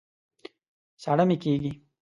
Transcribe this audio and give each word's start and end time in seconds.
ساړه 1.03 1.23
مي 1.29 1.35
کېږي 1.43 1.71